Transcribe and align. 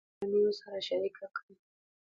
خپله 0.03 0.11
پوهه 0.11 0.27
له 0.29 0.31
نورو 0.33 0.51
سره 0.59 0.77
شریکه 0.87 1.25
کړئ. 1.37 1.53